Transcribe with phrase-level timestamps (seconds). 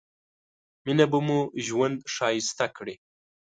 [0.85, 2.95] مينه به مو ژوند ښايسته کړي